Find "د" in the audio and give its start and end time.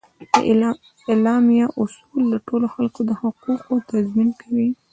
0.31-1.03, 2.31-2.35, 3.09-3.11